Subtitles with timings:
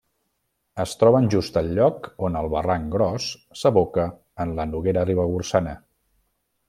[0.83, 3.29] Es troben just al lloc on el barranc Gros
[3.61, 4.07] s'aboca
[4.47, 5.77] en la Noguera Ribagorçana.